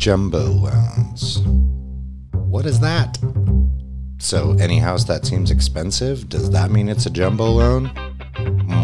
Jumbo 0.00 0.46
loans. 0.46 1.40
What 2.32 2.64
is 2.64 2.80
that? 2.80 3.18
So, 4.16 4.56
any 4.58 4.78
house 4.78 5.04
that 5.04 5.26
seems 5.26 5.50
expensive, 5.50 6.26
does 6.30 6.48
that 6.52 6.70
mean 6.70 6.88
it's 6.88 7.04
a 7.04 7.10
jumbo 7.10 7.44
loan? 7.44 7.88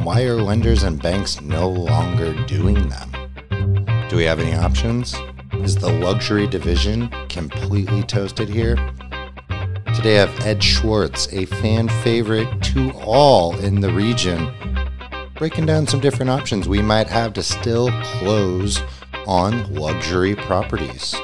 Why 0.04 0.24
are 0.24 0.42
lenders 0.42 0.82
and 0.82 1.02
banks 1.02 1.40
no 1.40 1.70
longer 1.70 2.34
doing 2.44 2.90
them? 2.90 4.08
Do 4.10 4.18
we 4.18 4.24
have 4.24 4.40
any 4.40 4.54
options? 4.54 5.16
Is 5.54 5.74
the 5.74 5.90
luxury 5.90 6.46
division 6.46 7.08
completely 7.30 8.02
toasted 8.02 8.50
here? 8.50 8.76
Today 9.94 10.20
I 10.20 10.26
have 10.26 10.40
Ed 10.46 10.62
Schwartz, 10.62 11.32
a 11.32 11.46
fan 11.46 11.88
favorite 12.04 12.60
to 12.74 12.90
all 13.06 13.56
in 13.60 13.80
the 13.80 13.90
region, 13.90 14.52
breaking 15.36 15.64
down 15.64 15.86
some 15.86 16.00
different 16.00 16.30
options 16.30 16.68
we 16.68 16.82
might 16.82 17.06
have 17.06 17.32
to 17.32 17.42
still 17.42 17.90
close 18.02 18.82
on 19.26 19.74
luxury 19.74 20.36
properties. 20.36 21.14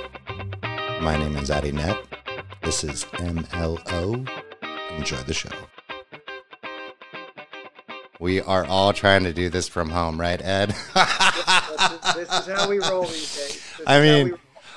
My 1.00 1.16
name 1.16 1.36
is 1.36 1.50
Addy 1.50 1.70
Net. 1.70 1.96
This 2.62 2.82
is 2.82 3.04
MLO. 3.12 4.28
Enjoy 4.96 5.16
the 5.18 5.32
show. 5.32 5.50
We 8.18 8.40
are 8.40 8.64
all 8.64 8.92
trying 8.92 9.22
to 9.24 9.32
do 9.32 9.48
this 9.48 9.68
from 9.68 9.90
home, 9.90 10.20
right, 10.20 10.40
Ed? 10.42 10.70
this, 10.70 12.14
this 12.14 12.40
is 12.40 12.46
how 12.46 12.68
we 12.68 12.78
roll 12.80 13.04
these 13.04 13.36
days. 13.36 13.76
This 13.78 13.86
I 13.86 14.00
mean, 14.00 14.34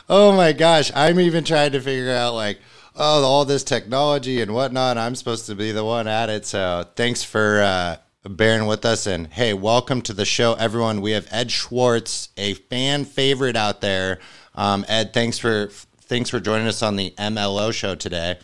oh 0.07 0.35
my 0.35 0.53
gosh, 0.53 0.91
I'm 0.95 1.19
even 1.19 1.43
trying 1.43 1.71
to 1.71 1.81
figure 1.81 2.11
out 2.11 2.35
like, 2.35 2.59
oh, 2.95 3.23
all 3.23 3.45
this 3.45 3.63
technology 3.63 4.39
and 4.41 4.53
whatnot. 4.53 4.99
I'm 4.99 5.15
supposed 5.15 5.47
to 5.47 5.55
be 5.55 5.71
the 5.71 5.83
one 5.83 6.07
at 6.07 6.29
it. 6.29 6.45
So 6.45 6.87
thanks 6.95 7.23
for 7.23 7.61
uh, 7.61 7.97
bearing 8.29 8.65
with 8.67 8.85
us. 8.85 9.05
And 9.05 9.27
hey, 9.27 9.53
welcome 9.53 10.01
to 10.03 10.13
the 10.13 10.25
show, 10.25 10.53
everyone. 10.55 11.01
We 11.01 11.11
have 11.11 11.27
Ed 11.31 11.51
Schwartz, 11.51 12.29
a 12.37 12.55
fan 12.55 13.05
favorite 13.05 13.55
out 13.55 13.81
there. 13.81 14.19
Um, 14.55 14.85
Ed, 14.87 15.13
thanks 15.13 15.37
for 15.37 15.69
thanks 16.01 16.29
for 16.29 16.39
joining 16.39 16.67
us 16.67 16.81
on 16.81 16.95
the 16.95 17.13
MLO 17.17 17.73
show 17.73 17.95
today. 17.95 18.37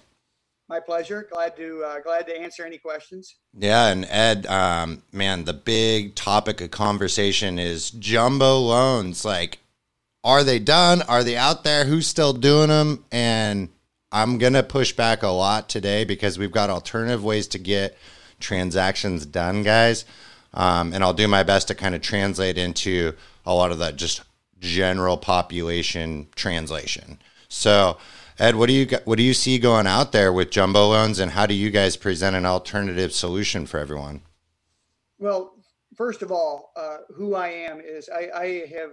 my 0.70 0.80
pleasure. 0.80 1.28
Glad 1.32 1.56
to 1.58 1.84
uh, 1.84 2.00
glad 2.02 2.28
to 2.28 2.40
answer 2.40 2.66
any 2.66 2.78
questions. 2.78 3.36
Yeah, 3.58 3.88
and 3.88 4.06
Ed, 4.06 4.46
um, 4.46 5.04
man, 5.12 5.46
the 5.46 5.54
big 5.54 6.16
topic 6.16 6.62
of 6.62 6.72
conversation 6.72 7.58
is 7.60 7.92
jumbo 7.92 8.60
loans. 8.60 9.26
Like, 9.26 9.60
are 10.24 10.44
they 10.44 10.60
done? 10.60 11.02
Are 11.04 11.24
they 11.24 11.36
out 11.38 11.64
there? 11.64 11.86
Who's 11.86 12.08
still 12.08 12.34
doing 12.34 12.70
them? 12.70 13.06
And 13.12 13.70
I'm 14.12 14.38
gonna 14.38 14.64
push 14.64 14.92
back 14.94 15.24
a 15.24 15.30
lot 15.30 15.70
today 15.70 16.04
because 16.04 16.38
we've 16.38 16.52
got 16.52 16.70
alternative 16.70 17.24
ways 17.24 17.48
to 17.48 17.58
get 17.60 17.98
transactions 18.42 19.26
done, 19.26 19.64
guys. 19.64 20.06
Um, 20.54 20.94
and 20.94 21.04
I'll 21.04 21.14
do 21.14 21.28
my 21.28 21.44
best 21.44 21.70
to 21.70 21.76
kind 21.76 21.96
of 21.96 22.02
translate 22.02 22.58
into 22.58 23.14
a 23.46 23.54
lot 23.54 23.72
of 23.72 23.80
that 23.80 23.96
just 23.96 24.22
general 24.60 25.18
population 25.18 26.28
translation. 26.36 27.20
So, 27.48 27.98
Ed, 28.38 28.56
what 28.56 28.68
do 28.68 28.74
you 28.74 28.88
what 29.06 29.18
do 29.18 29.24
you 29.24 29.34
see 29.34 29.60
going 29.60 29.88
out 29.88 30.12
there 30.12 30.34
with 30.34 30.52
jumbo 30.52 30.90
loans, 30.90 31.20
and 31.20 31.32
how 31.32 31.46
do 31.46 31.54
you 31.54 31.70
guys 31.70 31.96
present 31.96 32.36
an 32.36 32.46
alternative 32.46 33.14
solution 33.14 33.66
for 33.66 33.80
everyone? 33.80 34.22
Well, 35.20 35.56
first 35.96 36.22
of 36.22 36.32
all, 36.32 36.72
uh, 36.76 36.98
who 37.14 37.36
I 37.36 37.50
am 37.50 37.80
is 37.80 38.10
I, 38.10 38.30
I 38.36 38.46
have 38.76 38.92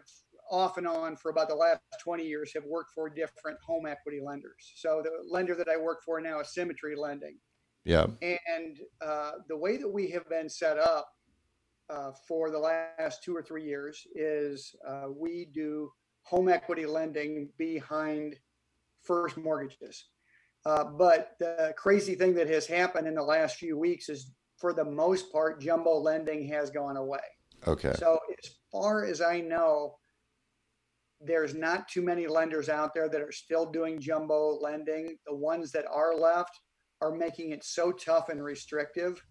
off 0.51 0.77
and 0.79 0.87
on 0.87 1.17
for 1.17 1.31
about 1.31 1.49
the 1.49 1.55
last 1.55 1.81
20 2.03 2.25
years 2.25 2.53
have 2.55 2.65
worked 2.65 2.91
for 2.95 3.09
different 3.09 3.59
home 3.65 3.87
equity 3.87 4.21
lenders. 4.21 4.73
So 4.77 5.03
the 5.03 5.11
lender 5.31 5.55
that 5.55 5.69
I 5.69 5.77
work 5.77 6.03
for 6.05 6.21
now 6.21 6.41
is 6.41 6.53
Symmetry 6.55 6.97
Lending. 6.97 7.37
Yeah. 7.85 8.07
And 8.23 8.79
uh, 9.01 9.33
the 9.49 9.57
way 9.57 9.77
that 9.77 9.89
we 9.89 10.11
have 10.11 10.29
been 10.29 10.49
set 10.49 10.79
up 10.79 11.09
uh, 11.91 12.13
for 12.27 12.51
the 12.51 12.59
last 12.59 13.23
two 13.23 13.35
or 13.35 13.43
three 13.43 13.65
years 13.65 14.07
is 14.15 14.75
uh, 14.87 15.07
we 15.09 15.49
do 15.55 15.91
home 16.23 16.49
equity 16.49 16.85
lending 16.85 17.49
behind 17.57 18.37
first 19.03 19.37
mortgages. 19.37 20.09
Uh, 20.67 20.85
but 20.85 21.31
the 21.39 21.73
crazy 21.79 22.15
thing 22.15 22.35
that 22.35 22.49
has 22.49 22.67
happened 22.67 23.07
in 23.07 23.15
the 23.15 23.23
last 23.23 23.57
few 23.57 23.79
weeks 23.79 24.09
is, 24.09 24.33
for 24.59 24.75
the 24.75 24.85
most 24.85 25.33
part, 25.33 25.61
jumbo 25.61 25.99
lending 25.99 26.47
has 26.49 26.69
gone 26.69 26.97
away. 26.97 27.21
Okay. 27.67 27.95
So, 27.99 28.19
as 28.45 28.51
far 28.71 29.07
as 29.07 29.21
I 29.21 29.41
know, 29.41 29.97
there's 31.21 31.55
not 31.55 31.89
too 31.89 32.03
many 32.03 32.27
lenders 32.27 32.69
out 32.69 32.93
there 32.93 33.09
that 33.09 33.21
are 33.21 33.33
still 33.33 33.71
doing 33.71 34.01
jumbo 34.01 34.59
lending. 34.61 35.17
The 35.27 35.35
ones 35.35 35.73
that 35.73 35.87
are 35.91 36.15
left 36.15 36.59
are 37.01 37.13
making 37.13 37.51
it 37.51 37.65
so 37.65 37.93
tough 37.93 38.29
and 38.29 38.43
restrictive 38.43 39.23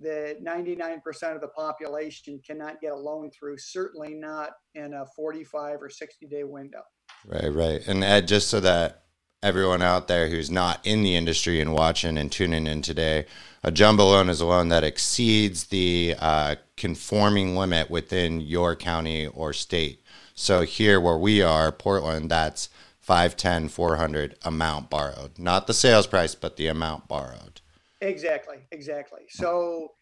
that 0.00 0.44
99% 0.44 1.34
of 1.34 1.40
the 1.40 1.48
population 1.48 2.40
cannot 2.46 2.80
get 2.80 2.92
a 2.92 2.96
loan 2.96 3.30
through, 3.30 3.56
certainly 3.56 4.14
not 4.14 4.50
in 4.74 4.92
a 4.94 5.06
45 5.16 5.80
or 5.80 5.88
60 5.88 6.26
day 6.26 6.44
window. 6.44 6.82
Right, 7.26 7.52
right. 7.52 7.86
And 7.86 8.04
Ed, 8.04 8.28
just 8.28 8.48
so 8.48 8.60
that 8.60 9.04
everyone 9.42 9.82
out 9.82 10.08
there 10.08 10.28
who's 10.28 10.50
not 10.50 10.84
in 10.84 11.02
the 11.02 11.16
industry 11.16 11.60
and 11.60 11.72
watching 11.72 12.18
and 12.18 12.30
tuning 12.30 12.66
in 12.66 12.82
today, 12.82 13.26
a 13.62 13.70
jumbo 13.70 14.04
loan 14.04 14.28
is 14.28 14.40
a 14.40 14.46
loan 14.46 14.68
that 14.68 14.84
exceeds 14.84 15.64
the 15.64 16.14
uh, 16.18 16.56
conforming 16.76 17.56
limit 17.56 17.90
within 17.90 18.40
your 18.40 18.76
county 18.76 19.26
or 19.26 19.52
state. 19.52 20.02
So 20.34 20.62
here 20.62 21.00
where 21.00 21.16
we 21.16 21.40
are, 21.40 21.72
Portland, 21.72 22.30
that's 22.30 22.68
510, 23.06 23.68
400 23.68 24.36
amount 24.44 24.90
borrowed. 24.90 25.38
Not 25.38 25.68
the 25.68 25.74
sales 25.74 26.08
price, 26.08 26.34
but 26.34 26.56
the 26.56 26.66
amount 26.66 27.06
borrowed. 27.06 27.60
Exactly, 28.00 28.56
exactly. 28.72 29.20
So, 29.28 29.92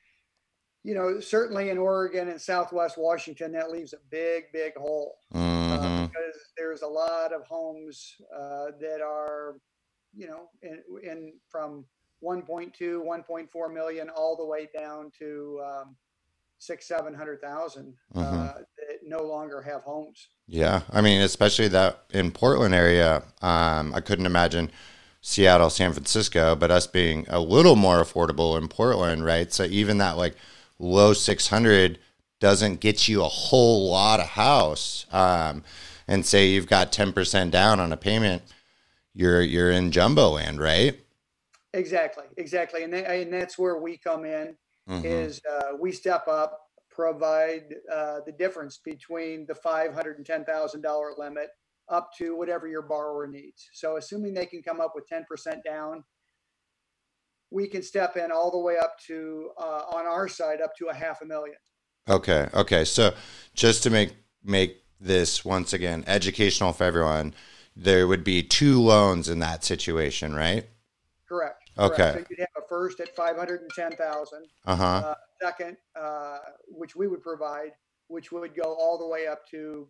you 0.84 0.94
know, 0.94 1.20
certainly 1.20 1.69
in 1.69 1.76
Oregon 1.76 2.28
and 2.31 2.41
Southwest 2.41 2.97
Washington, 2.97 3.53
that 3.53 3.70
leaves 3.70 3.93
a 3.93 3.98
big, 4.10 4.44
big 4.54 4.75
hole. 4.76 5.16
hmm 5.32 5.70
uh, 5.70 6.06
because 6.06 6.34
there's 6.56 6.81
a 6.82 6.87
lot 6.87 7.32
of 7.34 7.43
homes 7.47 8.14
uh, 8.34 8.66
that 8.81 9.00
are, 9.03 9.56
you 10.16 10.26
know, 10.26 10.48
in, 10.62 10.82
in 11.03 11.32
from 11.50 11.84
1.2, 12.22 12.72
1.4 12.81 13.75
million 13.75 14.09
all 14.09 14.34
the 14.34 14.47
way 14.47 14.66
down 14.75 15.10
to 15.19 15.60
um, 15.62 15.97
six, 16.59 16.88
seven 16.88 17.12
hundred 17.12 17.41
thousand 17.43 17.94
uh, 18.16 18.20
Mhm. 18.20 18.54
that 18.73 18.73
no 19.06 19.22
longer 19.22 19.62
have 19.62 19.82
homes. 19.82 20.28
Yeah, 20.47 20.82
I 20.92 21.00
mean, 21.00 21.20
especially 21.22 21.69
that 21.69 22.04
in 22.10 22.31
Portland 22.31 22.75
area, 22.75 23.22
um, 23.42 23.94
I 23.94 24.00
couldn't 24.00 24.26
imagine 24.26 24.70
Seattle, 25.20 25.70
San 25.70 25.92
Francisco, 25.92 26.54
but 26.54 26.70
us 26.70 26.87
being 26.87 27.26
a 27.28 27.41
little 27.41 27.76
more 27.76 28.03
affordable 28.03 28.59
in 28.59 28.69
Portland, 28.69 29.25
right? 29.25 29.53
So 29.53 29.64
even 29.64 29.98
that 29.98 30.16
like 30.19 30.37
low 30.78 31.12
six 31.14 31.48
hundred 31.48 31.98
doesn't 32.41 32.81
get 32.81 33.09
you 33.09 33.22
a 33.22 33.28
whole 33.28 33.91
lot 33.91 34.20
of 34.20 34.26
house. 34.26 35.06
Um, 35.12 35.64
and 36.06 36.26
say 36.26 36.48
you've 36.48 36.66
got 36.66 36.93
ten 36.93 37.12
percent 37.12 37.50
down 37.50 37.81
on 37.81 37.93
a 37.93 37.97
payment, 37.97 38.43
you're 39.14 39.41
you're 39.41 39.70
in 39.70 39.91
jumbo 39.91 40.31
land, 40.31 40.60
right? 40.60 41.00
Exactly, 41.72 42.25
exactly, 42.37 42.82
and 42.84 42.93
that, 42.93 43.10
and 43.10 43.32
that's 43.32 43.59
where 43.59 43.78
we 43.78 43.97
come 43.97 44.25
in. 44.25 44.56
Mhm. 44.88 45.04
Is 45.04 45.41
uh, 45.50 45.76
we 45.81 45.93
step 45.93 46.28
up, 46.28 46.63
provide 46.94 47.75
uh, 47.93 48.21
the 48.25 48.32
difference 48.32 48.78
between 48.78 49.47
the 49.47 49.55
five 49.55 49.93
hundred 49.93 50.16
and 50.19 50.27
ten 50.27 50.44
thousand 50.44 50.82
dollar 50.82 51.12
limit 51.19 51.49
up 51.88 52.10
to 52.16 52.37
whatever 52.37 52.66
your 52.66 52.82
borrower 52.82 53.27
needs. 53.27 53.69
So, 53.75 53.97
assuming 53.97 54.32
they 54.34 54.47
can 54.47 54.62
come 54.62 54.81
up 54.81 54.93
with 54.94 55.06
ten 55.06 55.25
percent 55.28 55.65
down, 55.65 56.05
we 57.50 57.69
can 57.69 57.82
step 57.82 58.16
in 58.16 58.31
all 58.32 58.50
the 58.50 58.59
way 58.59 58.77
up 58.82 58.99
to 59.06 59.50
uh, 59.59 59.82
on 59.94 60.06
our 60.06 60.28
side 60.28 60.60
up 60.60 60.75
to 60.77 60.87
a 60.87 60.94
half 60.94 61.22
a 61.22 61.27
million. 61.27 61.56
Okay. 62.09 62.49
Okay. 62.53 62.84
So 62.84 63.15
just 63.55 63.82
to 63.84 63.91
make 63.91 64.15
make 64.43 64.82
this 65.00 65.44
once 65.44 65.72
again 65.72 66.05
educational 66.06 66.72
for 66.72 66.84
everyone, 66.84 67.34
there 67.76 68.06
would 68.06 68.25
be 68.25 68.43
two 68.43 68.81
loans 68.81 69.28
in 69.28 69.38
that 69.41 69.65
situation, 69.65 70.34
right? 70.34 70.66
Correct. 71.28 71.71
Okay. 71.78 71.97
Correct. 71.97 72.19
So 72.19 72.25
you'd 72.31 72.38
have 72.41 72.65
a 72.65 72.69
first 72.69 73.00
at 73.00 73.15
five 73.16 73.37
hundred 73.37 73.62
and 73.62 73.71
ten 73.71 73.93
thousand, 73.93 74.47
Uh 74.66 74.76
huh. 74.76 74.84
uh, 74.84 75.15
second, 75.41 75.76
uh, 75.99 76.38
which 76.74 76.96
we 76.96 77.06
would 77.08 77.22
provide, 77.22 77.72
which 78.08 78.32
would 78.32 78.54
go 78.54 78.74
all 78.74 78.98
the 78.98 79.06
way 79.06 79.26
up 79.26 79.46
to, 79.50 79.88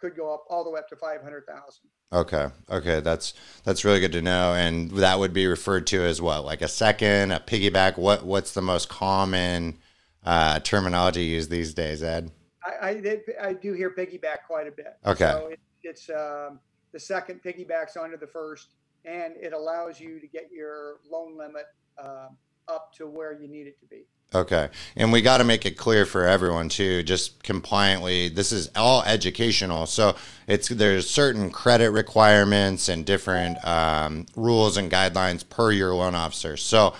could 0.00 0.16
go 0.16 0.32
up 0.34 0.44
all 0.50 0.64
the 0.64 0.70
way 0.70 0.78
up 0.78 0.88
to 0.88 0.96
five 0.96 1.22
hundred 1.22 1.44
thousand. 1.46 1.88
Okay. 2.12 2.48
Okay. 2.70 3.00
That's 3.00 3.34
that's 3.64 3.84
really 3.84 4.00
good 4.00 4.12
to 4.12 4.22
know, 4.22 4.54
and 4.54 4.90
that 4.92 5.18
would 5.18 5.32
be 5.32 5.46
referred 5.46 5.86
to 5.88 6.02
as 6.02 6.20
what, 6.20 6.44
like 6.44 6.62
a 6.62 6.68
second, 6.68 7.32
a 7.32 7.40
piggyback. 7.40 7.96
What 7.96 8.24
what's 8.24 8.52
the 8.52 8.62
most 8.62 8.88
common 8.88 9.78
uh, 10.24 10.60
terminology 10.60 11.24
used 11.24 11.50
these 11.50 11.74
days, 11.74 12.02
Ed? 12.02 12.30
I, 12.64 12.88
I, 12.88 13.48
I 13.48 13.52
do 13.52 13.72
hear 13.72 13.90
piggyback 13.90 14.46
quite 14.46 14.66
a 14.66 14.70
bit. 14.70 14.96
Okay. 15.04 15.30
So 15.30 15.48
it, 15.48 15.60
it's 15.82 16.08
um, 16.10 16.60
the 16.92 17.00
second 17.00 17.42
piggybacks 17.42 17.96
onto 17.96 18.16
the 18.16 18.26
first, 18.26 18.74
and 19.04 19.34
it 19.36 19.52
allows 19.52 20.00
you 20.00 20.20
to 20.20 20.26
get 20.26 20.50
your 20.50 20.96
loan 21.10 21.36
limit 21.36 21.66
um, 22.02 22.36
up 22.68 22.92
to 22.94 23.06
where 23.06 23.32
you 23.32 23.48
need 23.48 23.66
it 23.66 23.78
to 23.80 23.86
be. 23.86 24.06
Okay. 24.34 24.68
And 24.96 25.12
we 25.12 25.22
got 25.22 25.38
to 25.38 25.44
make 25.44 25.64
it 25.64 25.76
clear 25.76 26.04
for 26.04 26.26
everyone 26.26 26.68
too, 26.68 27.04
just 27.04 27.42
compliantly. 27.44 28.28
This 28.28 28.50
is 28.50 28.68
all 28.74 29.02
educational. 29.04 29.86
So 29.86 30.16
it's 30.48 30.68
there's 30.68 31.08
certain 31.08 31.50
credit 31.50 31.92
requirements 31.92 32.88
and 32.88 33.06
different 33.06 33.64
um, 33.64 34.26
rules 34.34 34.76
and 34.76 34.90
guidelines 34.90 35.48
per 35.48 35.70
your 35.70 35.94
loan 35.94 36.16
officer. 36.16 36.56
So 36.56 36.94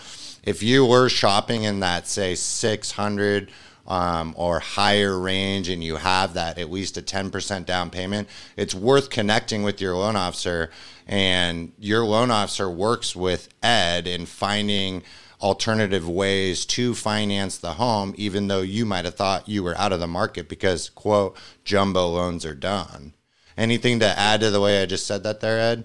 if 0.44 0.62
you 0.62 0.86
were 0.86 1.08
shopping 1.08 1.64
in 1.64 1.80
that 1.80 2.06
say 2.06 2.36
600 2.36 3.50
um, 3.86 4.32
or 4.36 4.60
higher 4.60 5.18
range 5.18 5.68
and 5.68 5.82
you 5.82 5.96
have 5.96 6.34
that 6.34 6.58
at 6.58 6.70
least 6.70 6.96
a 6.96 7.02
10% 7.02 7.66
down 7.66 7.90
payment, 7.90 8.28
it's 8.56 8.76
worth 8.76 9.10
connecting 9.10 9.64
with 9.64 9.80
your 9.80 9.96
loan 9.96 10.14
officer. 10.14 10.70
And 11.06 11.72
your 11.78 12.04
loan 12.04 12.30
officer 12.30 12.70
works 12.70 13.16
with 13.16 13.48
Ed 13.62 14.06
in 14.06 14.24
finding 14.24 15.02
alternative 15.44 16.08
ways 16.08 16.64
to 16.64 16.94
finance 16.94 17.58
the 17.58 17.74
home, 17.74 18.14
even 18.16 18.48
though 18.48 18.62
you 18.62 18.86
might 18.86 19.04
have 19.04 19.14
thought 19.14 19.46
you 19.46 19.62
were 19.62 19.76
out 19.76 19.92
of 19.92 20.00
the 20.00 20.06
market 20.06 20.48
because, 20.48 20.88
quote, 20.88 21.36
jumbo 21.64 22.08
loans 22.08 22.46
are 22.46 22.54
done. 22.54 23.12
Anything 23.54 24.00
to 24.00 24.18
add 24.18 24.40
to 24.40 24.50
the 24.50 24.60
way 24.60 24.80
I 24.82 24.86
just 24.86 25.06
said 25.06 25.22
that 25.24 25.40
there, 25.40 25.60
Ed? 25.60 25.84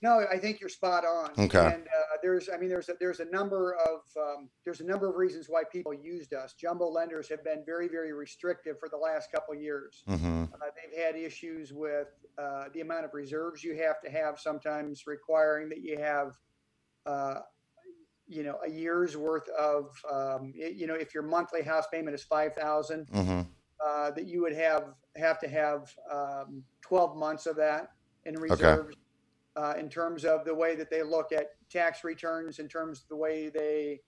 No, 0.00 0.24
I 0.32 0.38
think 0.38 0.60
you're 0.60 0.70
spot 0.70 1.04
on. 1.04 1.30
Okay. 1.44 1.58
And 1.58 1.82
uh, 1.82 2.16
there's, 2.22 2.48
I 2.48 2.56
mean, 2.56 2.70
there's 2.70 2.88
a, 2.88 2.94
there's 3.00 3.18
a 3.20 3.26
number 3.26 3.74
of 3.74 4.00
um, 4.16 4.48
there's 4.64 4.80
a 4.80 4.84
number 4.84 5.10
of 5.10 5.16
reasons 5.16 5.46
why 5.48 5.64
people 5.70 5.92
used 5.92 6.32
us. 6.32 6.54
Jumbo 6.54 6.88
lenders 6.88 7.28
have 7.28 7.44
been 7.44 7.62
very 7.66 7.86
very 7.88 8.12
restrictive 8.14 8.78
for 8.78 8.88
the 8.88 8.96
last 8.96 9.30
couple 9.30 9.54
of 9.54 9.60
years. 9.60 10.02
Mm-hmm. 10.08 10.44
Uh, 10.44 10.56
they've 10.76 11.04
had 11.04 11.16
issues 11.16 11.74
with 11.74 12.08
uh, 12.38 12.66
the 12.72 12.80
amount 12.80 13.04
of 13.04 13.12
reserves 13.12 13.62
you 13.62 13.74
have 13.76 14.00
to 14.00 14.10
have, 14.10 14.38
sometimes 14.40 15.06
requiring 15.06 15.68
that 15.68 15.82
you 15.82 15.98
have, 15.98 16.32
uh, 17.04 17.40
you 18.30 18.44
know, 18.44 18.58
a 18.64 18.70
year's 18.70 19.16
worth 19.16 19.48
of, 19.50 19.90
um, 20.10 20.52
you 20.54 20.86
know, 20.86 20.94
if 20.94 21.12
your 21.12 21.24
monthly 21.24 21.62
house 21.62 21.86
payment 21.92 22.14
is 22.14 22.22
five 22.22 22.54
thousand, 22.54 23.08
Mm-hmm. 23.12 23.40
uh, 23.84 24.10
that 24.12 24.26
you 24.26 24.40
would 24.42 24.54
have 24.54 24.94
have 25.16 25.40
to 25.40 25.48
have 25.48 25.92
um, 26.12 26.62
12 26.82 27.16
months 27.16 27.46
of 27.46 27.56
that 27.56 27.88
in 28.24 28.34
reserves. 28.38 28.96
Uh, 29.56 29.74
in 29.76 29.88
terms 29.88 30.24
of 30.24 30.44
the 30.44 30.54
way 30.54 30.76
that 30.76 30.90
they 30.90 31.02
look 31.02 31.32
at 31.32 31.48
tax 31.68 32.04
returns, 32.04 32.60
in 32.60 32.68
terms 32.68 33.00
of 33.02 33.08
the 33.08 33.16
way 33.16 33.48
they 33.48 34.00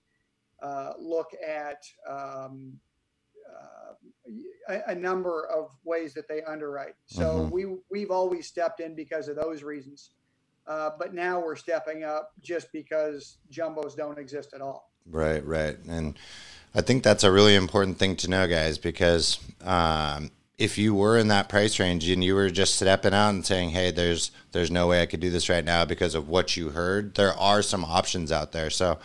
uh, 0.63 0.93
look 0.97 1.27
at 1.45 1.83
um, 2.09 2.79
uh, 3.45 3.93
a, 4.69 4.91
a 4.91 4.95
number 4.95 5.45
of 5.47 5.71
ways 5.83 6.13
that 6.13 6.29
they 6.29 6.41
underwrite. 6.43 6.95
So 7.07 7.41
Mhm. 7.41 7.51
we 7.51 7.65
we've 7.91 8.09
always 8.09 8.47
stepped 8.47 8.79
in 8.79 8.95
because 8.95 9.27
of 9.27 9.35
those 9.35 9.63
reasons. 9.63 10.11
Uh, 10.65 10.91
but 10.97 11.13
now 11.13 11.39
we're 11.39 11.55
stepping 11.55 12.03
up 12.03 12.31
just 12.41 12.71
because 12.71 13.37
jumbos 13.51 13.95
don't 13.95 14.17
exist 14.17 14.53
at 14.53 14.61
all. 14.61 14.89
Right, 15.09 15.45
right. 15.45 15.77
And 15.89 16.17
I 16.73 16.81
think 16.81 17.03
that's 17.03 17.23
a 17.23 17.31
really 17.31 17.55
important 17.55 17.97
thing 17.97 18.15
to 18.17 18.29
know, 18.29 18.47
guys, 18.47 18.77
because 18.77 19.39
um, 19.63 20.31
if 20.57 20.77
you 20.77 20.95
were 20.95 21.17
in 21.17 21.27
that 21.27 21.49
price 21.49 21.79
range 21.79 22.07
and 22.09 22.23
you 22.23 22.35
were 22.35 22.49
just 22.49 22.75
stepping 22.75 23.13
out 23.13 23.29
and 23.29 23.45
saying, 23.45 23.71
"Hey, 23.71 23.91
there's 23.91 24.31
there's 24.51 24.71
no 24.71 24.87
way 24.87 25.01
I 25.01 25.05
could 25.05 25.19
do 25.19 25.29
this 25.29 25.49
right 25.49 25.65
now 25.65 25.85
because 25.85 26.15
of 26.15 26.29
what 26.29 26.55
you 26.55 26.69
heard," 26.69 27.15
there 27.15 27.33
are 27.33 27.61
some 27.61 27.83
options 27.83 28.31
out 28.31 28.53
there. 28.53 28.69
So 28.69 28.99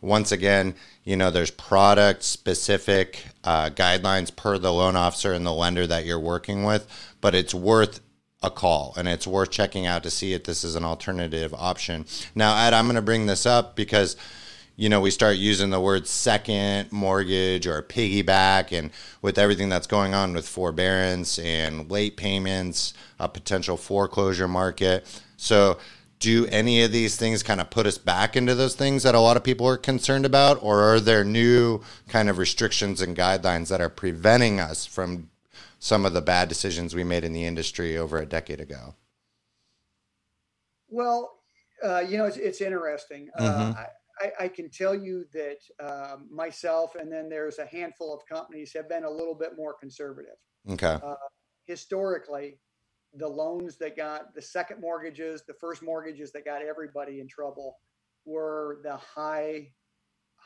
once 0.00 0.32
again, 0.32 0.74
you 1.04 1.16
know, 1.16 1.30
there's 1.30 1.50
product 1.50 2.22
specific 2.22 3.26
uh, 3.42 3.70
guidelines 3.70 4.34
per 4.34 4.58
the 4.58 4.72
loan 4.72 4.96
officer 4.96 5.32
and 5.32 5.44
the 5.44 5.52
lender 5.52 5.86
that 5.86 6.04
you're 6.04 6.20
working 6.20 6.64
with, 6.64 6.86
but 7.20 7.34
it's 7.34 7.54
worth 7.54 8.00
a 8.44 8.50
call 8.50 8.94
and 8.96 9.08
it's 9.08 9.26
worth 9.26 9.50
checking 9.50 9.86
out 9.86 10.02
to 10.02 10.10
see 10.10 10.34
if 10.34 10.44
this 10.44 10.64
is 10.64 10.74
an 10.74 10.84
alternative 10.84 11.54
option. 11.54 12.04
Now, 12.34 12.56
Ed, 12.66 12.74
I'm 12.74 12.86
going 12.86 12.96
to 12.96 13.02
bring 13.02 13.26
this 13.26 13.46
up 13.46 13.74
because 13.74 14.16
you 14.76 14.88
know, 14.88 15.00
we 15.00 15.10
start 15.10 15.36
using 15.36 15.70
the 15.70 15.80
word 15.80 16.06
second 16.06 16.90
mortgage 16.90 17.66
or 17.66 17.80
piggyback, 17.82 18.76
and 18.76 18.90
with 19.22 19.38
everything 19.38 19.68
that's 19.68 19.86
going 19.86 20.14
on 20.14 20.32
with 20.34 20.48
forbearance 20.48 21.38
and 21.38 21.88
late 21.90 22.16
payments, 22.16 22.92
a 23.20 23.28
potential 23.28 23.76
foreclosure 23.76 24.48
market. 24.48 25.06
So, 25.36 25.78
do 26.18 26.46
any 26.46 26.82
of 26.82 26.90
these 26.90 27.16
things 27.16 27.42
kind 27.42 27.60
of 27.60 27.70
put 27.70 27.86
us 27.86 27.98
back 27.98 28.34
into 28.34 28.54
those 28.54 28.74
things 28.74 29.02
that 29.02 29.14
a 29.14 29.20
lot 29.20 29.36
of 29.36 29.44
people 29.44 29.68
are 29.68 29.76
concerned 29.76 30.24
about, 30.24 30.60
or 30.62 30.80
are 30.80 30.98
there 30.98 31.22
new 31.22 31.80
kind 32.08 32.28
of 32.28 32.38
restrictions 32.38 33.00
and 33.00 33.16
guidelines 33.16 33.68
that 33.68 33.80
are 33.80 33.90
preventing 33.90 34.58
us 34.58 34.86
from 34.86 35.28
some 35.84 36.06
of 36.06 36.14
the 36.14 36.22
bad 36.22 36.48
decisions 36.48 36.94
we 36.94 37.04
made 37.04 37.24
in 37.24 37.34
the 37.34 37.44
industry 37.44 37.98
over 37.98 38.16
a 38.16 38.24
decade 38.24 38.58
ago? 38.58 38.94
Well, 40.88 41.42
uh, 41.84 41.98
you 41.98 42.16
know, 42.16 42.24
it's, 42.24 42.38
it's 42.38 42.62
interesting. 42.62 43.28
Uh, 43.36 43.42
Mhm. 43.42 43.76
I, 43.76 43.86
I, 44.18 44.32
I 44.44 44.48
can 44.48 44.70
tell 44.70 44.94
you 44.94 45.26
that 45.34 45.58
um, 45.80 46.26
myself, 46.30 46.94
and 46.94 47.12
then 47.12 47.28
there's 47.28 47.58
a 47.58 47.66
handful 47.66 48.14
of 48.14 48.24
companies 48.24 48.72
have 48.72 48.88
been 48.88 49.04
a 49.04 49.10
little 49.10 49.34
bit 49.34 49.56
more 49.58 49.74
conservative. 49.74 50.36
Okay. 50.70 50.98
Historically, 51.66 52.58
the 53.12 53.28
loans 53.28 53.76
that 53.76 53.94
got 53.94 54.34
the 54.34 54.40
second 54.40 54.80
mortgages, 54.80 55.42
the 55.46 55.54
first 55.60 55.82
mortgages 55.82 56.32
that 56.32 56.46
got 56.46 56.62
everybody 56.62 57.20
in 57.20 57.28
trouble 57.28 57.76
were 58.24 58.80
the 58.84 58.96
high, 58.96 59.70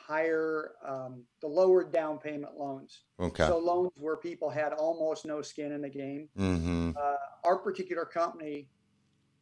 higher, 0.08 0.72
um, 0.86 1.22
the 1.42 1.46
lower 1.46 1.84
down 1.84 2.18
payment 2.18 2.56
loans. 2.56 3.02
Okay. 3.20 3.46
So 3.46 3.58
loans 3.58 3.92
where 3.96 4.16
people 4.16 4.48
had 4.48 4.72
almost 4.72 5.26
no 5.26 5.42
skin 5.42 5.72
in 5.72 5.82
the 5.82 5.90
game. 5.90 6.28
mm-hmm. 6.36 6.90
Uh, 6.96 7.14
our 7.44 7.58
particular 7.58 8.06
company 8.06 8.68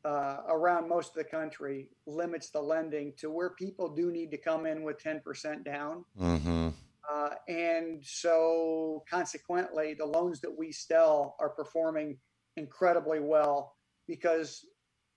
uh, 0.05 0.39
around 0.49 0.89
most 0.89 1.11
of 1.11 1.15
the 1.15 1.25
country 1.25 1.89
limits 2.07 2.51
the 2.51 2.61
lending 2.61 3.13
to 3.19 3.31
where 3.31 3.51
people 3.51 3.89
do 3.95 4.11
need 4.11 4.31
to 4.33 4.37
come 4.37 4.67
in 4.67 4.83
with 4.83 5.03
10% 5.03 5.65
down. 5.65 6.05
Mm-hmm. 6.21 6.69
Uh, 7.11 7.29
and 7.49 8.05
so 8.05 9.05
consequently, 9.09 9.95
the 9.95 10.05
loans 10.05 10.41
that 10.41 10.57
we 10.57 10.73
sell 10.73 11.37
are 11.39 11.51
performing 11.51 12.19
incredibly 12.57 13.21
well 13.21 13.77
because 14.09 14.65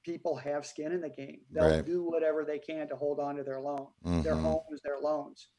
people 0.04 0.36
have 0.36 0.66
skin 0.66 0.92
in 0.92 1.02
the 1.02 1.10
game. 1.10 1.42
They'll 1.52 1.70
Right. 1.70 1.86
do 1.86 2.04
whatever 2.04 2.46
they 2.46 2.60
can 2.60 2.88
to 2.90 2.96
hold 2.96 3.20
on 3.20 3.36
to 3.36 3.44
their 3.44 3.60
loan, 3.60 3.88
their 4.04 4.36
Mhm. 4.36 4.42
homes, 4.42 4.82
their 4.82 5.00
loans. 5.00 5.50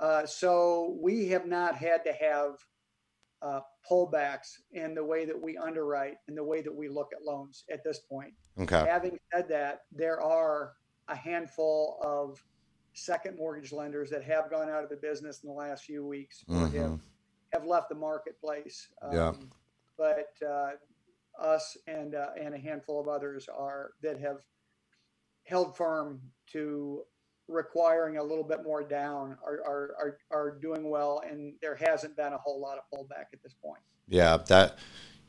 Uh, 0.00 0.26
so 0.26 0.98
we 1.00 1.28
have 1.28 1.46
not 1.46 1.76
had 1.76 2.04
to 2.04 2.12
have 2.12 2.58
uh, 3.42 3.60
pullbacks 3.86 4.62
in 4.70 4.94
the 4.94 5.04
way 5.04 5.26
that 5.26 5.38
we 5.38 5.54
underwrite 5.58 6.16
and 6.28 6.36
the 6.38 6.42
way 6.42 6.62
that 6.62 6.74
we 6.74 6.88
look 6.88 7.12
at 7.12 7.22
loans 7.24 7.64
at 7.70 7.84
this 7.84 7.98
point. 8.00 8.32
Okay. 8.58 8.86
Having 8.86 9.20
said 9.30 9.48
that, 9.48 9.84
there 9.92 10.18
are 10.22 10.78
a 11.08 11.14
handful 11.14 11.98
of 12.02 12.42
second 12.94 13.36
mortgage 13.36 13.70
lenders 13.70 14.08
that 14.08 14.22
have 14.24 14.48
gone 14.48 14.70
out 14.70 14.82
of 14.82 14.88
the 14.88 14.96
business 14.96 15.42
in 15.42 15.48
the 15.50 15.54
last 15.54 15.84
few 15.84 16.06
weeks 16.06 16.42
or 16.48 16.68
have, 16.68 17.00
have 17.52 17.66
left 17.66 17.90
the 17.90 17.94
marketplace. 17.94 18.88
Yeah. 19.12 19.28
Um, 19.28 19.50
But 19.98 20.32
uh, 20.42 20.76
us 21.40 21.76
and 21.86 22.14
uh, 22.14 22.28
and 22.40 22.54
a 22.54 22.58
handful 22.58 23.00
of 23.00 23.08
others 23.08 23.48
are 23.48 23.90
that 24.02 24.20
have 24.20 24.38
held 25.44 25.76
firm 25.76 26.20
to 26.52 27.02
requiring 27.48 28.16
a 28.16 28.22
little 28.22 28.44
bit 28.44 28.62
more 28.64 28.82
down 28.82 29.36
are, 29.44 29.60
are, 29.66 29.94
are, 30.00 30.18
are 30.30 30.58
doing 30.62 30.88
well 30.88 31.22
and 31.28 31.52
there 31.60 31.74
hasn't 31.74 32.16
been 32.16 32.32
a 32.32 32.38
whole 32.38 32.58
lot 32.58 32.78
of 32.78 32.84
pullback 32.92 33.26
at 33.34 33.42
this 33.42 33.54
point. 33.62 33.82
Yeah, 34.08 34.38
that 34.48 34.78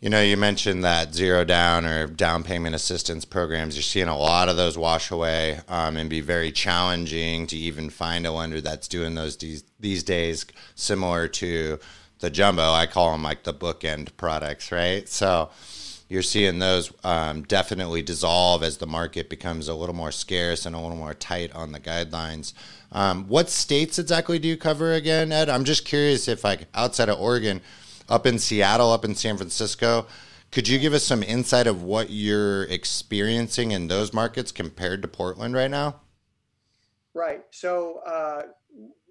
you 0.01 0.09
know, 0.09 0.21
you 0.21 0.37
mentioned 0.37 0.83
that 0.83 1.15
zero 1.15 1.43
down 1.45 1.85
or 1.85 2.05
down 2.07 2.43
payment 2.43 2.75
assistance 2.75 3.25
programs. 3.25 3.75
You're 3.75 3.83
seeing 3.83 4.07
a 4.07 4.17
lot 4.17 4.49
of 4.49 4.57
those 4.57 4.77
wash 4.77 5.09
away 5.09 5.61
um, 5.67 5.97
and 5.97 6.09
be 6.09 6.21
very 6.21 6.51
challenging 6.51 7.47
to 7.47 7.57
even 7.57 7.89
find 7.89 8.27
a 8.27 8.31
lender 8.31 8.61
that's 8.61 8.87
doing 8.87 9.15
those 9.15 9.37
these, 9.37 9.63
these 9.79 10.03
days, 10.03 10.45
similar 10.75 11.27
to 11.29 11.79
the 12.19 12.29
jumbo. 12.29 12.71
I 12.71 12.85
call 12.87 13.13
them 13.13 13.23
like 13.23 13.43
the 13.43 13.53
bookend 13.53 14.15
products, 14.17 14.71
right? 14.71 15.07
So 15.07 15.49
you're 16.07 16.21
seeing 16.21 16.59
those 16.59 16.91
um, 17.03 17.43
definitely 17.43 18.01
dissolve 18.01 18.61
as 18.63 18.77
the 18.77 18.85
market 18.85 19.29
becomes 19.29 19.67
a 19.67 19.73
little 19.73 19.95
more 19.95 20.11
scarce 20.11 20.65
and 20.65 20.75
a 20.75 20.79
little 20.79 20.97
more 20.97 21.13
tight 21.13 21.53
on 21.53 21.71
the 21.71 21.79
guidelines. 21.79 22.53
Um, 22.91 23.27
what 23.27 23.49
states 23.49 23.97
exactly 23.97 24.37
do 24.37 24.47
you 24.47 24.57
cover 24.57 24.93
again, 24.93 25.31
Ed? 25.31 25.49
I'm 25.49 25.63
just 25.63 25.83
curious 25.83 26.27
if, 26.27 26.43
like, 26.43 26.67
outside 26.75 27.09
of 27.09 27.19
Oregon, 27.19 27.61
up 28.07 28.27
in 28.27 28.37
Seattle, 28.37 28.91
up 28.91 29.03
in 29.03 29.15
San 29.15 29.35
Francisco, 29.35 30.05
could 30.51 30.67
you 30.67 30.77
give 30.77 30.93
us 30.93 31.03
some 31.03 31.23
insight 31.23 31.67
of 31.67 31.81
what 31.81 32.11
you're 32.11 32.63
experiencing 32.65 33.71
in 33.71 33.87
those 33.87 34.13
markets 34.13 34.51
compared 34.51 35.01
to 35.01 35.07
Portland 35.07 35.55
right 35.55 35.71
now? 35.71 36.01
Right. 37.13 37.41
So 37.49 38.01
uh, 38.05 38.43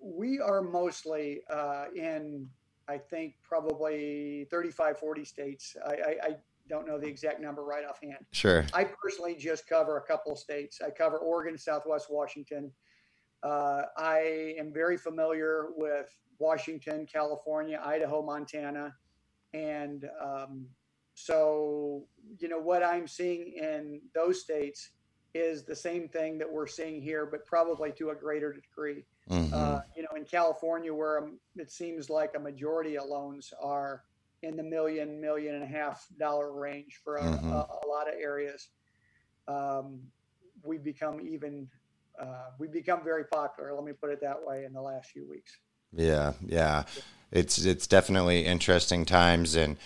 we 0.00 0.38
are 0.38 0.62
mostly 0.62 1.40
uh, 1.50 1.86
in, 1.94 2.48
I 2.88 2.98
think, 2.98 3.34
probably 3.42 4.46
35, 4.50 4.98
40 4.98 5.24
states. 5.24 5.76
I, 5.84 5.92
I, 5.92 6.16
I 6.22 6.36
don't 6.68 6.86
know 6.86 6.98
the 6.98 7.06
exact 7.06 7.40
number 7.40 7.64
right 7.64 7.84
offhand. 7.84 8.24
Sure. 8.32 8.64
I 8.72 8.84
personally 8.84 9.34
just 9.34 9.66
cover 9.68 9.98
a 9.98 10.02
couple 10.02 10.32
of 10.32 10.38
states. 10.38 10.80
I 10.84 10.90
cover 10.90 11.18
Oregon, 11.18 11.58
Southwest 11.58 12.06
Washington. 12.10 12.72
Uh, 13.42 13.82
I 13.96 14.54
am 14.58 14.72
very 14.72 14.96
familiar 14.96 15.68
with 15.76 16.08
Washington, 16.38 17.06
California, 17.06 17.80
Idaho, 17.84 18.22
Montana. 18.22 18.94
And 19.52 20.08
um, 20.22 20.66
so, 21.14 22.06
you 22.38 22.48
know, 22.48 22.58
what 22.58 22.82
I'm 22.82 23.06
seeing 23.06 23.52
in 23.52 24.00
those 24.14 24.40
states 24.40 24.90
is 25.34 25.64
the 25.64 25.76
same 25.76 26.08
thing 26.08 26.38
that 26.38 26.50
we're 26.50 26.66
seeing 26.66 27.02
here, 27.02 27.26
but 27.26 27.44
probably 27.44 27.92
to 27.92 28.10
a 28.10 28.14
greater 28.14 28.52
degree. 28.52 29.04
Mhm. 29.28 29.52
Uh, 29.52 29.80
you 29.96 30.02
know, 30.02 30.10
in 30.16 30.24
California, 30.24 30.92
where 30.92 31.30
it 31.56 31.70
seems 31.70 32.10
like 32.10 32.34
a 32.36 32.38
majority 32.38 32.96
of 32.96 33.06
loans 33.06 33.52
are 33.60 34.04
in 34.44 34.56
the 34.56 34.62
million, 34.62 35.20
million 35.20 35.54
and 35.54 35.64
a 35.64 35.66
half 35.66 36.06
dollar 36.18 36.52
range 36.52 37.00
for 37.02 37.16
a, 37.16 37.22
Mhm. 37.22 37.50
a, 37.50 37.66
a 37.84 37.86
lot 37.88 38.08
of 38.08 38.14
areas, 38.20 38.68
um, 39.48 40.00
we've 40.62 40.84
become 40.84 41.20
even, 41.20 41.68
uh, 42.20 42.50
we've 42.58 42.72
become 42.72 43.02
very 43.02 43.24
popular. 43.24 43.74
Let 43.74 43.84
me 43.84 43.92
put 43.92 44.10
it 44.10 44.20
that 44.20 44.44
way 44.44 44.64
in 44.64 44.72
the 44.72 44.82
last 44.82 45.10
few 45.10 45.28
weeks. 45.28 45.58
Yeah, 45.92 46.32
yeah. 46.44 46.84
It's 47.32 47.64
it's 47.64 47.86
definitely 47.88 48.44
interesting 48.46 49.04
times 49.04 49.56
and 49.56 49.76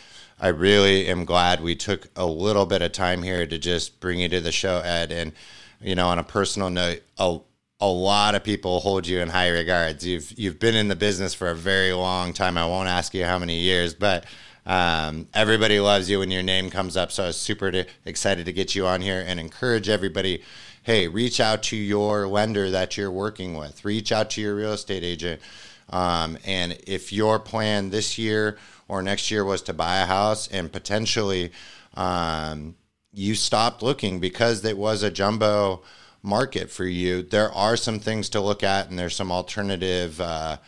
I 0.41 0.49
really 0.49 1.07
am 1.09 1.25
glad 1.25 1.63
we 1.63 1.75
took 1.75 2.09
a 2.15 2.27
little 2.27 2.67
bit 2.67 2.83
of 2.83 2.93
time 2.93 3.23
here 3.23 3.47
to 3.47 3.59
just 3.59 4.01
bring 4.01 4.21
you 4.21 4.29
to 4.29 4.41
the 4.41 4.53
show, 4.53 4.79
Ed. 4.81 5.11
And, 5.11 5.33
you 5.81 5.95
know, 5.97 6.09
on 6.09 6.19
a 6.19 6.23
personal 6.23 6.71
note, 6.71 7.03
a, 7.19 7.39
a 7.81 7.89
lot 7.89 8.35
of 8.37 8.45
people 8.45 8.81
hold 8.81 9.07
you 9.07 9.21
in 9.21 9.29
high 9.31 9.49
regards. 9.49 10.07
You've 10.07 10.33
you've 10.39 10.59
been 10.61 10.75
in 10.77 10.89
the 10.89 10.97
business 10.97 11.35
for 11.35 11.49
a 11.49 11.55
very 11.55 11.93
long 11.93 12.33
time. 12.33 12.57
I 12.59 12.67
won't 12.67 12.89
ask 12.89 13.15
you 13.15 13.25
how 13.25 13.39
many 13.39 13.59
years, 13.59 13.95
but 13.95 14.27
um, 14.69 15.29
everybody 15.33 15.81
loves 15.81 16.11
you 16.11 16.19
when 16.19 16.31
your 16.31 16.43
name 16.43 16.69
comes 16.69 16.95
up. 16.95 17.11
So 17.11 17.25
I 17.25 17.27
was 17.29 17.39
super 17.39 17.87
excited 18.05 18.45
to 18.45 18.53
get 18.53 18.75
you 18.75 18.87
on 18.87 19.01
here 19.01 19.25
and 19.27 19.41
encourage 19.41 19.89
everybody. 19.89 20.43
Hey, 20.83 21.09
reach 21.09 21.41
out 21.41 21.63
to 21.65 21.77
your 21.77 22.29
lender 22.29 22.71
that 22.71 22.97
you're 22.97 23.11
working 23.11 23.57
with. 23.57 23.83
Reach 23.87 24.13
out 24.13 24.29
to 24.31 24.43
your 24.43 24.55
real 24.55 24.75
estate 24.75 25.03
agent. 25.03 25.41
Um, 25.89 26.37
and 26.45 26.79
if 26.87 27.15
your 27.15 27.39
plan 27.39 27.89
this 27.89 28.19
year 28.19 28.59
or 28.89 29.01
next 29.01 29.31
year 29.31 29.43
was 29.43 29.63
to 29.63 29.73
buy 29.73 30.01
a 30.01 30.07
house 30.07 30.49
and 30.49 30.71
potentially 30.71 31.51
um, 31.95 32.77
you 33.11 33.35
stopped 33.35 33.83
looking 33.83 34.21
because 34.21 34.63
it 34.67 34.77
was 34.77 35.03
a 35.03 35.11
jumbo 35.11 35.83
market 36.23 36.71
for 36.71 36.85
you, 36.85 37.23
there 37.23 37.51
are 37.53 37.77
some 37.77 38.01
things 38.01 38.29
to 38.31 38.41
look 38.43 38.63
at 38.63 38.91
and 38.91 38.99
there's 38.99 39.17
some 39.17 39.33
alternative 39.33 40.21
uh, 40.21 40.59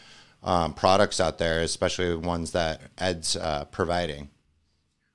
um, 0.43 0.73
products 0.75 1.21
out 1.21 1.39
there, 1.39 1.61
especially 1.61 2.15
ones 2.17 2.53
that 2.53 2.81
Ed's 2.99 3.37
uh, 3.37 3.65
providing. 3.67 4.31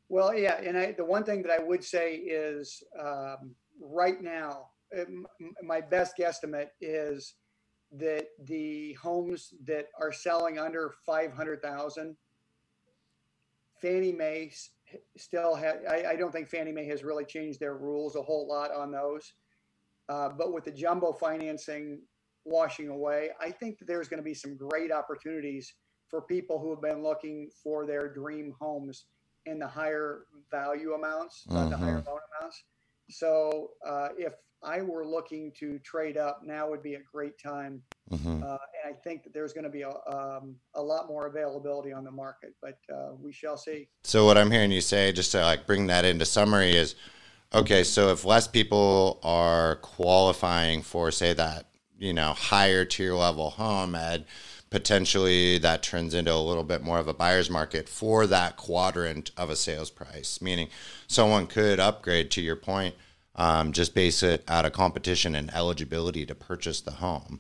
Well, 0.10 0.38
yeah, 0.38 0.60
and 0.62 0.78
I, 0.78 0.92
the 0.92 1.06
one 1.06 1.24
thing 1.24 1.42
that 1.44 1.52
I 1.52 1.64
would 1.64 1.84
say 1.84 2.16
is 2.16 2.84
um, 3.00 3.56
right 3.82 4.22
now, 4.22 4.70
um, 4.98 5.26
my 5.64 5.82
best 5.82 6.14
guesstimate 6.18 6.70
is 6.80 7.36
that 7.94 8.28
the 8.44 8.94
homes 8.94 9.54
that 9.66 9.88
are 10.00 10.12
selling 10.12 10.60
under 10.60 10.94
500,000 11.06 12.16
Fannie 13.82 14.12
Mae 14.12 14.52
still 15.18 15.56
has, 15.56 15.76
I, 15.90 16.06
I, 16.12 16.16
don't 16.16 16.32
think 16.32 16.50
Fannie 16.50 16.72
Mae 16.72 16.88
has 16.88 17.04
really 17.04 17.26
changed 17.26 17.60
their 17.60 17.76
rules 17.76 18.16
a 18.16 18.22
whole 18.22 18.48
lot 18.48 18.72
on 18.72 18.92
those. 18.92 19.34
Uh, 20.08 20.30
but 20.30 20.54
with 20.54 20.66
the 20.66 20.72
jumbo 20.72 21.14
financing 21.14 22.02
washing 22.46 22.90
away, 22.90 23.30
I 23.42 23.52
think 23.52 23.80
that 23.80 23.88
there's 23.88 24.08
going 24.08 24.20
to 24.20 24.24
be 24.24 24.34
some 24.34 24.56
great 24.56 24.92
opportunities 24.92 25.74
for 26.10 26.22
people 26.22 26.60
who 26.60 26.70
have 26.70 26.82
been 26.82 27.04
looking 27.04 27.50
for 27.64 27.86
their 27.86 28.14
dream 28.14 28.54
homes 28.60 29.06
in 29.46 29.60
the 29.60 29.68
higher 29.68 30.26
value 30.52 30.94
amounts, 30.94 31.46
mm-hmm. 31.50 31.70
the 31.70 31.78
higher 31.78 32.04
loan 32.08 32.20
amounts. 32.40 32.64
So 33.10 33.72
uh, 33.86 34.10
if 34.18 34.34
I 34.64 34.82
were 34.82 35.06
looking 35.06 35.52
to 35.60 35.78
trade 35.80 36.18
up, 36.18 36.42
now 36.44 36.70
would 36.70 36.82
be 36.82 36.96
a 36.96 37.02
great 37.12 37.38
time. 37.38 37.82
Mm-hmm. 38.12 38.44
Uh, 38.44 38.58
and 38.84 38.94
I 38.96 38.98
think 39.04 39.24
that 39.24 39.34
there's 39.34 39.54
going 39.54 39.64
to 39.64 39.70
be 39.70 39.82
a, 39.82 39.90
um, 39.90 40.56
a 40.74 40.82
lot 40.82 41.08
more 41.08 41.28
availability 41.28 41.92
on 41.92 42.04
the 42.04 42.12
market, 42.12 42.56
but 42.62 42.78
uh, 42.94 43.14
we 43.20 43.32
shall 43.32 43.58
see. 43.58 43.88
So 44.04 44.26
what 44.26 44.38
I'm 44.38 44.50
hearing 44.50 44.72
you 44.72 44.82
say, 44.82 45.12
just 45.12 45.32
to 45.34 45.42
like 45.42 45.68
bring 45.68 45.88
that 45.88 46.06
into 46.06 46.26
summary, 46.26 46.76
is 46.76 46.96
okay. 47.54 47.84
So 47.84 48.10
if 48.10 48.26
less 48.26 48.48
people 48.48 49.20
are 49.24 49.76
qualifying 49.78 50.82
for, 50.82 51.12
say, 51.12 51.34
that 51.34 51.68
you 51.98 52.14
know 52.14 52.34
higher 52.34 52.86
tier 52.86 53.14
level 53.14 53.52
home, 53.52 53.96
Ed, 53.96 54.26
potentially 54.70 55.58
that 55.60 55.84
turns 55.84 56.14
into 56.14 56.34
a 56.34 56.36
little 56.36 56.64
bit 56.64 56.84
more 56.84 57.00
of 57.00 57.08
a 57.08 57.14
buyer's 57.14 57.50
market 57.50 57.88
for 57.88 58.28
that 58.28 58.58
quadrant 58.58 59.32
of 59.38 59.50
a 59.50 59.56
sales 59.56 59.90
price. 59.90 60.42
Meaning, 60.42 60.70
someone 61.08 61.48
could 61.48 61.80
upgrade 61.80 62.32
to 62.32 62.42
your 62.42 62.56
point 62.56 62.96
um, 63.36 63.74
just 63.74 63.94
base 63.94 64.24
it 64.24 64.44
out 64.48 64.66
of 64.66 64.74
competition 64.74 65.36
and 65.36 65.54
eligibility 65.54 66.26
to 66.26 66.36
purchase 66.36 66.82
the 66.82 66.92
home. 66.92 67.40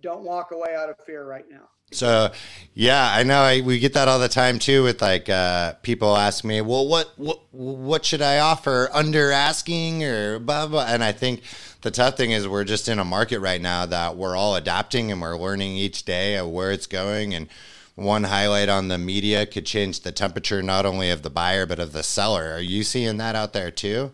Don't 0.00 0.22
walk 0.22 0.52
away 0.52 0.74
out 0.76 0.88
of 0.88 0.96
fear 1.04 1.24
right 1.24 1.46
now. 1.50 1.68
So, 1.92 2.32
yeah, 2.74 3.12
I 3.14 3.22
know 3.22 3.40
I, 3.40 3.60
we 3.60 3.78
get 3.78 3.94
that 3.94 4.08
all 4.08 4.18
the 4.18 4.28
time 4.28 4.58
too. 4.58 4.82
With 4.82 5.00
like 5.00 5.28
uh, 5.28 5.74
people 5.82 6.16
ask 6.16 6.44
me, 6.44 6.60
"Well, 6.60 6.86
what 6.86 7.12
what 7.16 7.40
what 7.52 8.04
should 8.04 8.22
I 8.22 8.38
offer 8.38 8.90
under 8.92 9.30
asking 9.30 10.04
or 10.04 10.38
blah 10.38 10.66
blah?" 10.66 10.86
And 10.86 11.02
I 11.04 11.12
think 11.12 11.42
the 11.82 11.90
tough 11.90 12.16
thing 12.16 12.32
is 12.32 12.48
we're 12.48 12.64
just 12.64 12.88
in 12.88 12.98
a 12.98 13.04
market 13.04 13.38
right 13.38 13.60
now 13.60 13.86
that 13.86 14.16
we're 14.16 14.36
all 14.36 14.56
adapting 14.56 15.12
and 15.12 15.20
we're 15.20 15.38
learning 15.38 15.76
each 15.76 16.04
day 16.04 16.36
of 16.36 16.48
where 16.48 16.72
it's 16.72 16.86
going. 16.86 17.34
And 17.34 17.48
one 17.94 18.24
highlight 18.24 18.68
on 18.68 18.88
the 18.88 18.98
media 18.98 19.46
could 19.46 19.64
change 19.64 20.00
the 20.00 20.12
temperature 20.12 20.62
not 20.62 20.84
only 20.84 21.10
of 21.10 21.22
the 21.22 21.30
buyer 21.30 21.66
but 21.66 21.78
of 21.78 21.92
the 21.92 22.02
seller. 22.02 22.52
Are 22.52 22.60
you 22.60 22.82
seeing 22.82 23.16
that 23.18 23.36
out 23.36 23.52
there 23.52 23.70
too? 23.70 24.12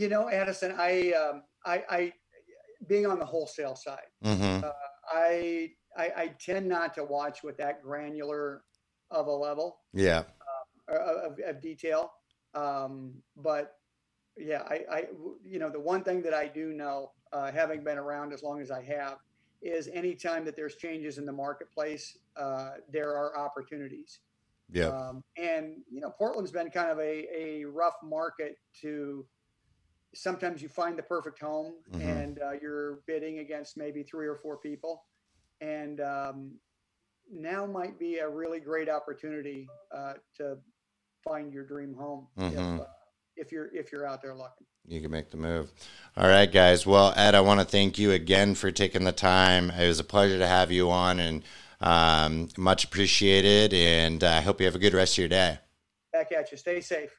you 0.00 0.08
know, 0.08 0.30
Addison, 0.30 0.74
I, 0.78 1.12
um, 1.12 1.42
I, 1.64 1.84
I, 1.90 2.12
being 2.88 3.06
on 3.06 3.18
the 3.18 3.24
wholesale 3.24 3.76
side, 3.76 4.08
mm-hmm. 4.24 4.64
uh, 4.64 4.70
I, 5.10 5.72
I, 5.96 6.12
I, 6.16 6.26
tend 6.38 6.68
not 6.68 6.94
to 6.94 7.04
watch 7.04 7.42
with 7.42 7.56
that 7.58 7.82
granular 7.82 8.62
of 9.10 9.26
a 9.26 9.32
level. 9.32 9.78
Yeah. 9.92 10.22
Uh, 10.88 10.94
of, 10.94 11.38
of, 11.44 11.60
detail. 11.60 12.12
Um, 12.54 13.14
but 13.36 13.78
yeah, 14.36 14.62
I, 14.68 14.84
I, 14.90 15.04
you 15.44 15.58
know, 15.58 15.70
the 15.70 15.80
one 15.80 16.02
thing 16.02 16.22
that 16.22 16.34
I 16.34 16.46
do 16.46 16.72
know, 16.72 17.12
uh, 17.32 17.50
having 17.50 17.84
been 17.84 17.98
around 17.98 18.32
as 18.32 18.42
long 18.42 18.60
as 18.60 18.70
I 18.70 18.82
have, 18.82 19.18
is 19.62 19.88
anytime 19.92 20.44
that 20.46 20.56
there's 20.56 20.76
changes 20.76 21.18
in 21.18 21.26
the 21.26 21.32
marketplace, 21.32 22.18
uh, 22.36 22.72
there 22.90 23.10
are 23.10 23.36
opportunities. 23.36 24.20
Yeah. 24.72 24.86
Um, 24.86 25.24
and 25.36 25.76
you 25.90 26.00
know, 26.00 26.10
Portland's 26.10 26.52
been 26.52 26.70
kind 26.70 26.90
of 26.90 26.98
a, 26.98 27.26
a 27.36 27.64
rough 27.64 27.96
market 28.02 28.56
to 28.80 29.26
sometimes 30.14 30.62
you 30.62 30.68
find 30.68 30.98
the 30.98 31.02
perfect 31.02 31.40
home 31.40 31.74
mm-hmm. 31.92 32.08
and 32.08 32.40
uh, 32.40 32.52
you're 32.60 33.00
bidding 33.06 33.38
against 33.38 33.76
maybe 33.76 34.02
three 34.02 34.26
or 34.26 34.36
four 34.36 34.56
people. 34.56 35.04
And 35.60 36.00
um, 36.00 36.52
now 37.32 37.66
might 37.66 37.98
be 37.98 38.18
a 38.18 38.28
really 38.28 38.60
great 38.60 38.88
opportunity 38.88 39.68
uh, 39.94 40.14
to 40.36 40.58
find 41.22 41.52
your 41.52 41.64
dream 41.64 41.94
home 41.94 42.26
mm-hmm. 42.38 42.74
if, 42.74 42.80
uh, 42.80 42.84
if, 43.36 43.52
you're 43.52 43.74
if 43.74 43.92
you're 43.92 44.06
out 44.06 44.22
there 44.22 44.34
looking. 44.34 44.66
You 44.86 45.00
can 45.00 45.10
make 45.10 45.30
the 45.30 45.36
move. 45.36 45.70
All 46.16 46.28
right 46.28 46.50
guys. 46.50 46.86
Well 46.86 47.12
ed 47.14 47.34
i 47.34 47.40
want 47.40 47.60
to 47.60 47.66
thank 47.66 47.98
you 47.98 48.12
again 48.12 48.54
for 48.54 48.70
taking 48.70 49.04
the 49.04 49.12
time. 49.12 49.70
It 49.70 49.86
was 49.86 50.00
a 50.00 50.04
pleasure 50.04 50.38
to 50.38 50.46
have 50.46 50.72
you 50.72 50.90
on 50.90 51.20
and 51.20 51.42
um, 51.80 52.48
much 52.56 52.84
appreciated. 52.84 53.74
And 53.74 54.24
uh, 54.24 54.28
i 54.28 54.40
hope 54.40 54.60
you 54.60 54.66
have 54.66 54.74
a 54.74 54.80
good 54.80 54.94
rest 54.94 55.14
of 55.14 55.18
your 55.18 55.28
day. 55.28 55.58
Back 56.12 56.32
at 56.32 56.50
you. 56.50 56.56
Stay 56.56 56.80
safe 56.80 57.10